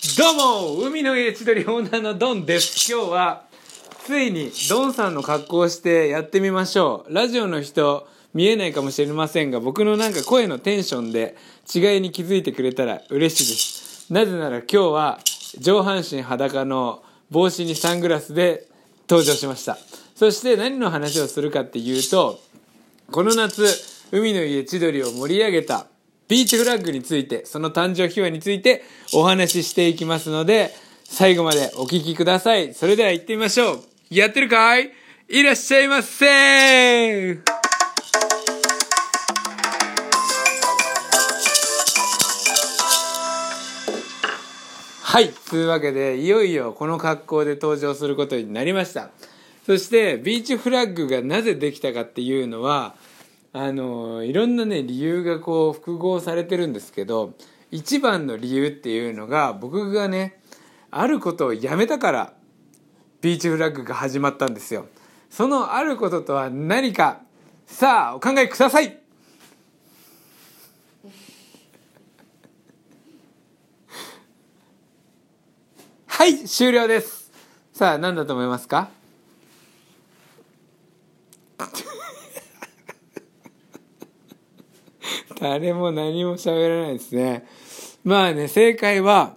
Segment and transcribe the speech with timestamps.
[0.00, 2.92] どうも海の家千鳥オーナーのドンです。
[2.92, 3.42] 今日は
[4.04, 7.12] ついにドンさんの格好をしてやってみましょう。
[7.12, 11.36] ラジオの人見えないかもしれませんが僕のなんか声のテンションで
[11.74, 14.12] 違いに気づいてくれたら嬉しいです。
[14.12, 15.18] なぜなら今日は
[15.58, 17.02] 上半身裸の
[17.32, 18.68] 帽子にサングラスで
[19.10, 19.78] 登場しました。
[20.14, 22.38] そして何の話をするかっていうと
[23.10, 23.64] この夏
[24.12, 25.88] 海の家千鳥を盛り上げた
[26.28, 28.82] ビーチフラッグについてその誕生秘話について
[29.14, 30.74] お話ししていきますので
[31.04, 32.74] 最後までお聞きください。
[32.74, 33.80] それでは行ってみましょう。
[34.10, 34.92] やってるかい？
[35.30, 37.40] いらっしゃいませー。
[45.02, 45.30] はい。
[45.48, 49.08] というわけでいよいよこの格好で登場することになりました。
[49.64, 52.94] そしてビーチフラッグがなぜできたかっていうのは
[53.52, 57.34] あのいろんなね理由がこう複合されてるんですけど
[57.70, 60.40] 一番の理由っていうのが僕がね
[60.90, 62.32] あることをやめたから
[63.20, 64.86] ビーチフラッグが始まったんですよ。
[65.30, 67.20] そのあることとは何か
[67.66, 68.98] さあお考えください。
[76.06, 77.30] はい終了です。
[77.72, 78.90] さあ何だと思いますか？
[85.40, 87.46] 誰も何も喋らないですね。
[88.04, 89.34] まあね正解は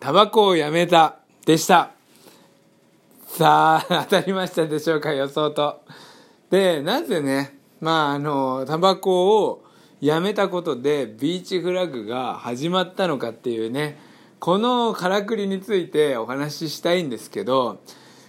[0.00, 1.92] タバコをやめたでした。
[3.26, 5.80] さあ 当たりましたでしょうか予想と。
[6.50, 9.64] でなぜねまああのタバコを
[10.00, 13.98] やめたことでビーチフラッグが始まったのかっていうね
[14.40, 17.80] このからくりについてお話ししたいんですけど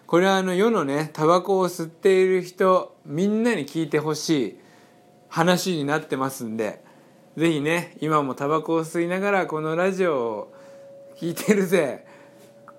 [0.06, 4.63] これはあの世のねタバコを吸っている人みんなに聞いてほしい。
[5.34, 6.80] 話になってますんで
[7.38, 10.54] ぜひね今もタバコを吸いながらこのラジオを
[11.18, 12.06] 聞いてるぜ。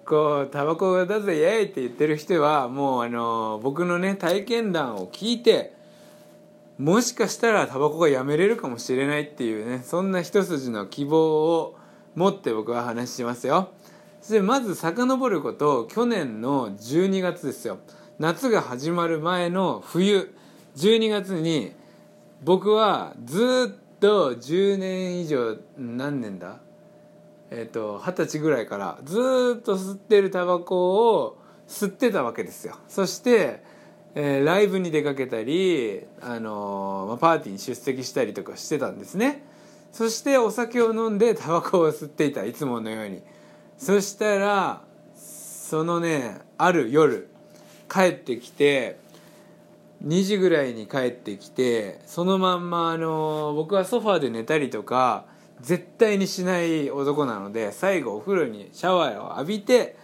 [0.05, 5.73] こうタバコだぜイエイって言ってる人はもうあの僕のね体験談を聞いて
[6.79, 11.77] もしかしたらタバコがやめれるかもしれないっていうねそんな一筋の希望を
[12.15, 13.71] 持って僕は話しますよ。
[14.21, 17.79] そしてまず遡ること去年の12月ですよ。
[18.21, 20.33] 夏が始まる前の冬
[20.77, 21.73] 12月に
[22.45, 26.61] 僕はずっと10年以上何年だ？
[27.51, 32.77] えっ、ー、と二十歳ぐらいからずっと吸ってるタバコを吸ってたわけですよ。
[32.87, 33.63] そして、
[34.15, 39.43] えー、ライブに出かけたり、あのー、まあ、パーティーに出席したりとかしてたんですね。
[39.91, 43.23] そしてお酒を飲んでタバコを吸っていたいつものように。
[43.79, 44.83] そしたら
[45.17, 47.29] そのねある夜
[47.89, 48.99] 帰ってきて
[50.05, 55.25] 2時ぐらいに帰ってきてそのまんまあの僕はソファーで寝たりとか
[55.61, 59.97] 絶対にしない男なので最後お風呂にシャワーを浴びて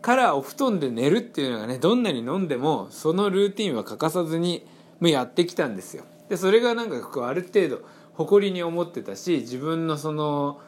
[0.00, 4.66] からお布団で寝るっていうのがねどんなに飲んでもそのルーティンは欠かさずに
[5.00, 6.04] もやってきたんですよ。
[6.28, 7.82] でそれがなんかこうある程度
[8.14, 10.60] 誇りに思ってたし自分のその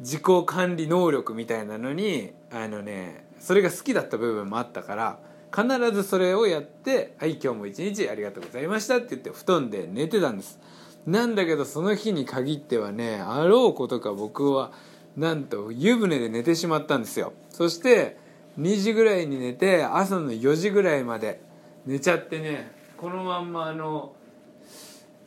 [0.00, 5.18] 自己管理能力みたいなのにあのねそれが好きだった部分もあったから
[5.54, 10.58] 必ずそれをやって「はい今日も一日ありがとうございました」って言って布団で寝てたんです。
[11.06, 14.72] なんだけどその日に限ってはねあろうことか僕は
[15.16, 17.32] なんと湯船で寝てしまったんですよ。
[17.50, 18.16] そして
[18.58, 21.40] 2時ぐらいに寝て朝の4時ぐらいまで
[21.86, 24.14] 寝ちゃってねこのまんまあの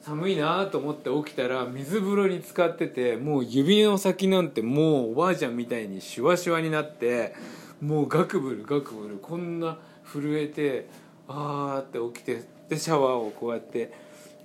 [0.01, 7.33] 寒いなと思って起きたら水風呂に浸かっててもう指の先なんてもうおばあちゃんみたいにシュワシュワになって
[7.81, 9.77] もうガクブルガクブルこんな
[10.13, 10.87] 震えて
[11.27, 13.91] あーって起きてでシャワーをこうやって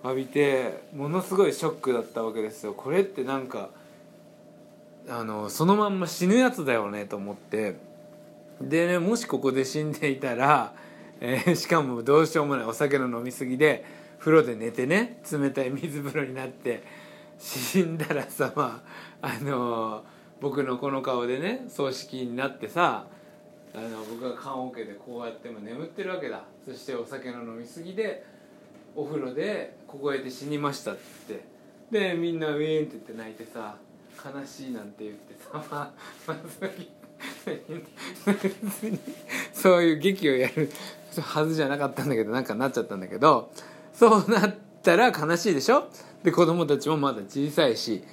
[0.02, 2.72] 浴びてものすごいショックだったわけですよ。
[2.72, 3.70] これってなんか
[5.08, 7.76] あのそのまんま死ぬやつだよねと思って。
[8.60, 10.74] でねもしここで死んでいたら、
[11.20, 12.66] えー、しかもどうしようもない。
[12.66, 13.84] お酒の飲み過ぎで
[14.18, 16.82] 風呂で寝てね冷たい水風呂になって
[17.38, 18.82] 死んだらさま
[19.22, 20.02] ああのー、
[20.40, 23.06] 僕のこの顔でね葬式になってさ
[23.78, 26.44] あの僕が棺桶でこうやっても眠ってるわけだ。
[26.64, 28.24] そしてお酒の飲み過ぎで
[28.96, 31.44] お風呂で凍えて死にましたって。
[31.90, 33.76] でみんなウィーンって言って泣いてさ
[34.22, 35.92] 悲しいなんて言ってさ まあ、
[36.26, 36.36] まあ、
[39.54, 40.70] そういう劇をやる
[41.22, 43.50] はずじゃなかったんだけどなんかなっちゃったんだけど
[43.94, 45.88] そうなったら悲しいでしょ？
[46.22, 48.04] で子供たちもまだ小さいし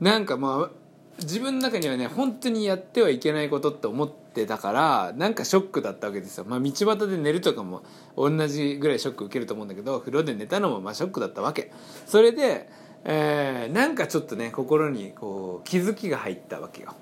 [0.00, 0.81] なんかまあ
[1.18, 7.82] 自分の中にはね本当にやってはいけないことって思ってたからなんかショックだったわけですよ、まあ、道端で寝るとかも
[8.16, 11.70] 同じぐらいショック受けると思うんだけど風呂で寝たのもまあショックだったわけ。
[12.06, 12.68] それで、
[13.04, 16.94] えー、なんかちょっとね心にこう気づきが入ったわけよ。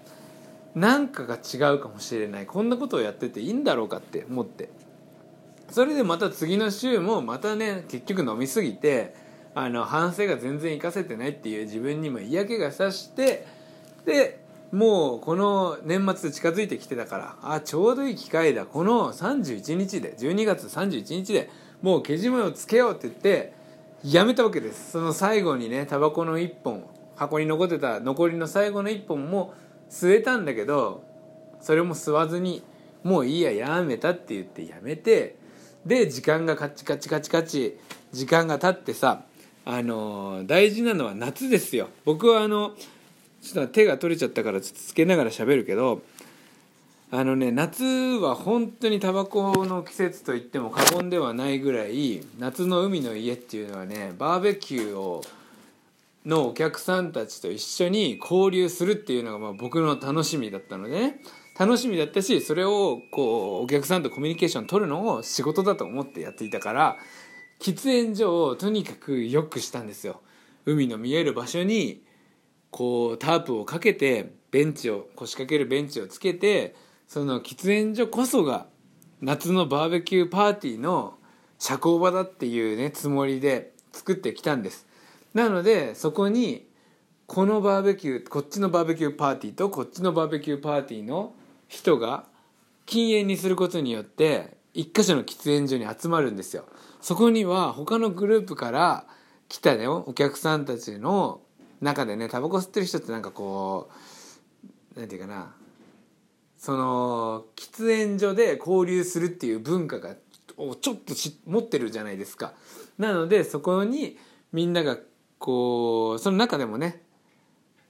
[0.75, 2.47] 何かが違うかもしれない。
[2.47, 4.71] こんなことをやってていいんだろうかって思って。
[5.71, 9.15] それでまた次の週もまたね結局飲みすぎて
[9.55, 13.47] あの反省が全然活かせてないっていう自分にも嫌気がさして
[14.05, 14.41] で
[14.73, 18.67] もうこの年末近づいてきてたからあちょうどいい機会だ。
[18.67, 21.51] この31日で12月31日で
[21.83, 23.53] もうけじめをつけようって言って
[24.05, 24.93] やめたわけです。
[24.93, 26.85] その最後にねタバコの1本
[27.17, 29.55] 箱に残ってた残りの最後の1本も
[29.91, 31.05] 吸えたんだけど
[31.61, 32.63] それも吸わずに
[33.03, 35.37] もういいややめたって言ってやめて
[35.85, 37.79] で時間がカチカチカチカチ
[38.13, 39.25] 時間が経ってさ
[39.65, 41.89] あのー大事なのは夏ですよ。
[42.05, 42.73] 僕はあの
[43.43, 46.03] ちょっと手が取れちゃったからちょっとつけながら喋るけど
[47.13, 55.25] あのね夏は本当にタバコの季節と言っても過言ではないぐらい夏の海の家っていうのはねバーベキューを
[56.25, 61.21] のお客さんたちと一緒に交流するっていうのがまあ僕の楽しみだったのでね。
[61.59, 66.97] 楽しみだったしそれをこうお客さんとコミュニケーション取るのを仕事だと思ってやっていたから
[67.61, 70.23] 喫煙所をとにかく良くしたんですよ。
[70.65, 72.01] 海の見える場所に
[72.71, 76.75] こうタープをかけてベンチを腰掛けるベンチをつけて
[77.09, 78.67] その喫煙所こそが
[79.21, 81.15] 夏のバーベキューパーティーの
[81.59, 84.87] 社交場だっていうねつもりで作ってきたんです。
[85.35, 86.67] なのでそこに
[87.27, 91.35] このバーベキューこっちのバーベキューパーティーとこっちのバーベキューパーティーの
[91.69, 92.25] 人が
[92.87, 96.65] 禁煙にすることによって一箇所の喫煙所に集まるんですよ。
[97.01, 99.05] そこには他のグループから
[99.49, 101.41] 来たねお客さんたちの
[101.81, 103.91] 中でねタバコ吸ってる人ってなんかこ
[104.97, 105.55] うなんていうかな。
[106.59, 110.15] その喫煙所で交流するっていう文化が
[110.59, 111.15] をちょっと
[111.47, 112.53] 持ってるじゃないですか。
[112.99, 114.19] なのでそこに
[114.53, 114.99] みんなが
[115.39, 117.03] こうその中でもね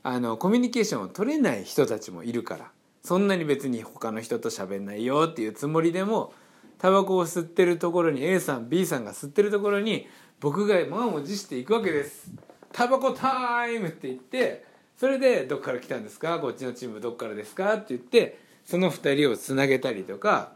[0.05, 2.71] あのコミュニケーションを取れない人たちもいるから
[3.03, 6.33] そんなに別に他の人と喋んないよっていうつもりでも
[6.79, 10.07] タバコを吸ってるところに A さん B さんが吸ってるところに
[10.39, 12.31] 僕が満を持していくわけです。
[12.73, 14.65] タバコタイムって言って
[14.97, 16.39] それで「どっから来たんですか？
[16.39, 20.53] こっちのチームどっからですか?」って言ってその2人をつなげたりとか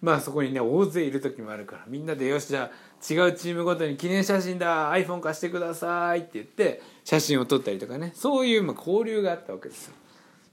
[0.00, 2.74] まあそこにね大勢いる時もあるからみんなで「よしじゃあ
[3.12, 8.12] 違うチームごとに記念写真だ iPhone 貸してください」って言って写真を撮ったりとかね。
[8.14, 9.94] そういうまあ交流があったわけですよ。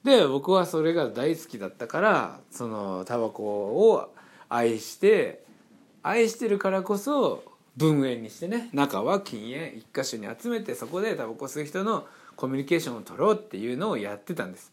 [0.03, 4.13] で僕はそれが大好きだったからそのタバコを
[4.47, 5.43] 愛して
[6.01, 7.43] 愛してるからこそ
[7.77, 14.71] 分煙にしてね中は禁煙一箇所に集めてそこでタバコ吸う人のコミュニケーションを取ろうっていうのをやってたんです。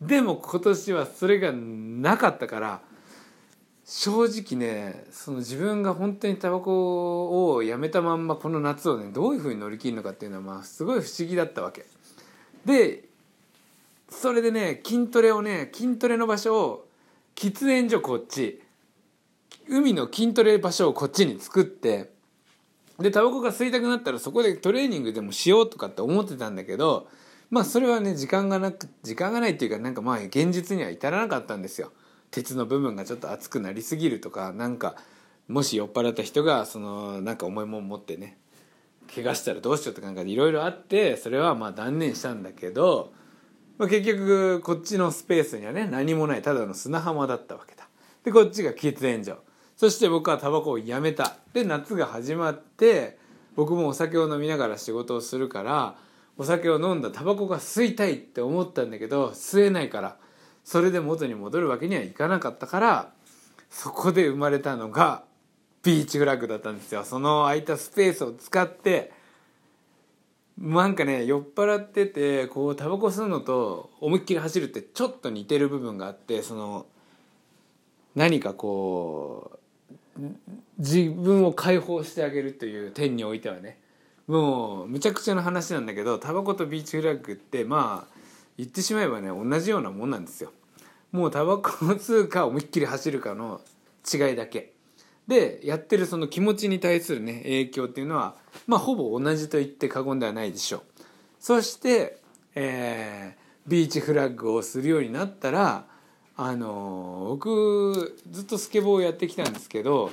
[0.00, 2.80] でも今年はそれがなかったから
[3.84, 11.86] 正直ねその自分が本当にタバコをやめたまんまこの夏をねどういうふうに乗り切るのかっていうのはまあすごい不思議だったわけ。
[12.64, 13.04] で
[14.08, 16.88] それでね筋トレをね筋トレの場所を
[17.34, 18.62] 喫煙所こっち
[19.68, 22.15] 海の筋トレ場所をこっちに作って
[22.98, 27.08] でタバコが吸いたくなったらそこでトレーニングでもしようとかって思ってたんだけど
[27.50, 31.92] まあそれはね時間がなく時間がないっていうかなんかまあ現実には至らなかったんですよ。
[32.30, 34.96] 鉄の部分がちょっと熱くなりすぎるとかなんか
[35.48, 38.36] もし酔っ払った人がそのなんか重いもん持ってね
[39.14, 43.12] 怪我したらどうしようとかなんかいろいろあってそれはまあ断念したんだけど、
[43.78, 47.88] まあ、結局こっちのスペースにはね何もないただの砂浜だったわけだ。
[48.24, 49.38] でこっちが喫煙所。
[49.76, 51.36] そして僕はタバコをやめた。
[51.52, 53.18] で夏が始まって
[53.54, 55.96] 僕もお酒を飲みながら仕事をするから
[56.38, 60.16] お酒を飲んだタバコが吸いたいって思ったんだけど吸えないから
[60.64, 63.12] それで元に戻るわけにはいかなかったから
[63.70, 65.24] そこで生まれたのが
[65.82, 67.04] ビーチフラッグだったんですよ。
[67.04, 69.12] その空いたスペースを使って
[70.58, 76.86] なんかね酔っ払っててこうタバコ吸うのと思いっきり走るってちょっと似てる部分があってその
[78.14, 79.65] 何かこう
[80.78, 83.78] 自分を解放してあげるという点においてはね。
[84.26, 88.14] もうむちゃくちゃな話なんだけどタバコとビーチフラッグってまあ
[88.56, 90.52] 言ってしまえばね同じようなもんなんですよ。
[91.12, 93.60] もうタバコを吸うか思いっきり走るかの
[94.12, 94.72] 違いだけ。
[95.28, 100.82] でやってるその気持ちに対するね影響っていうのはまあほぼ同じと言って過言ではないでしょう。
[101.38, 102.18] そして、
[102.54, 105.86] えービーチフラッグをするようになったら
[106.36, 110.10] あの僕ずっとスケボーをやってきたんですけど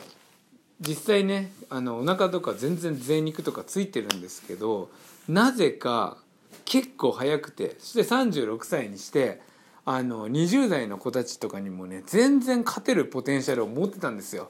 [0.79, 4.89] 実際ねあのお腹とか全然贅肉とかついてるんですけど
[5.27, 6.17] なぜか
[6.65, 9.41] 結構早くてそして36歳にして
[9.85, 14.49] あの20代の子たちとかにもね全然勝てるポテンシャルを持ってたんですよ。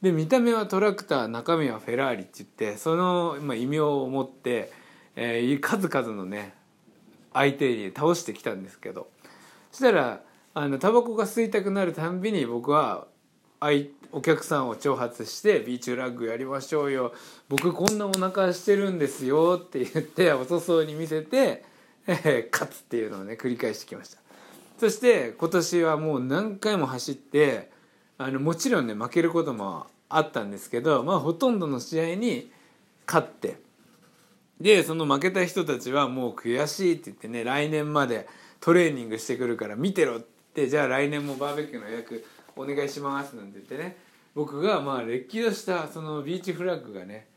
[0.00, 4.72] で見た目はトラクター中身はフェラーリって言ってその、まあ、異名を持って、
[5.14, 6.54] えー数々のね
[7.34, 9.08] 相手に倒してきたんですけど
[9.70, 10.20] そしたら
[10.52, 13.06] あのタバコが吸いたくなるたんびに僕は
[14.10, 17.12] お客さんを挑発して「ビーチフラッグやりましょうよ。
[17.48, 21.64] 僕こんなお腹してるんですよ」って言って遅そうに見せて、
[22.06, 24.18] えー、勝つっていうのをね繰り返してきました。
[24.78, 27.70] そして今年はもう何回も走って
[28.18, 32.50] あのもちろんね負けることもあったんですけどまあほとんどの試合に
[33.06, 33.58] 勝って。
[34.60, 38.28] でその負けた人たちはもう悔しいって言ってね来年まで
[38.60, 42.24] トレーニングしてくるから見てろってじゃあ来年もバーベキューの予約
[42.56, 43.96] お願いしますなんて言ってね。
[44.34, 47.28] 僕がまあれっきとしたそのビーチフラッグがね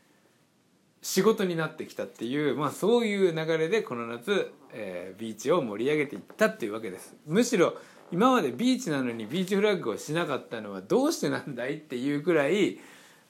[1.02, 7.14] 仕事になってきたっていう、まあ、そういう流れでこの夏、えー、ビーチを盛り上げていったっていうわけです。
[7.26, 7.74] むしろ
[8.10, 12.78] 今までビーチなのにビーチフラッグをしなかったのはどうしてなんだいっていうくらい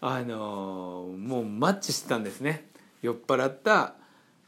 [0.00, 2.68] あのー、もうマッチしてたんですね。
[3.02, 3.94] 酔っ払った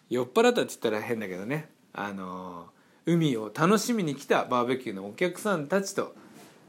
[0.09, 1.69] 酔っ払ったって言ったら変だけどね。
[1.95, 2.76] あのー、
[3.07, 6.15] 海を楽しみに来たバーベキューのお客さんたちと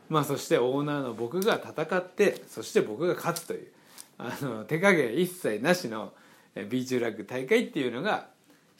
[0.09, 3.67] まあ、そしてオーナーの僕が戦ってそして僕が勝つという
[4.17, 6.13] あの手加減一切なしの
[6.55, 8.27] ビーチフラッグ大会っていうのが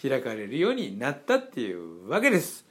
[0.01, 2.63] 開かれるようになったっていうわけです。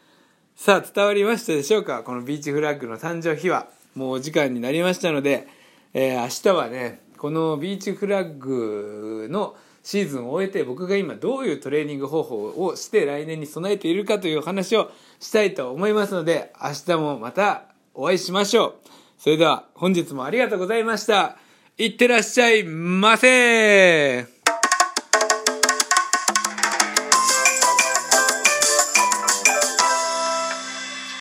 [0.57, 2.03] さあ伝わりましたでしょうか？
[2.03, 5.47] このビーチフラッグの誕生日はもうお時間になりましたので、
[5.93, 9.55] えー、明日はねこのビーチフラッグの
[9.87, 14.91] シーズンを終えて僕が今どういうトレーニング方法をして来年に備えているかというお話を
[15.21, 18.75] したいと思いますので明日もまたお会いしましょう。
[19.17, 21.39] それでは本日もありがとうございました。
[21.79, 24.36] いってらっしゃいませ